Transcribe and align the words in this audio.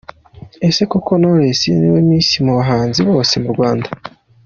Ese 0.67 0.81
koko 0.91 1.11
Knowless 1.19 1.61
ni 1.79 1.87
we 1.93 1.99
Miss 2.09 2.29
mu 2.45 2.53
bahanzi 2.59 2.99
bose 3.09 3.33
mu 3.43 3.49
Rwanda?. 3.53 3.87